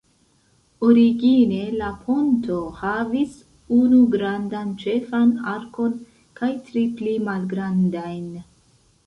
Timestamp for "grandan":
4.17-4.73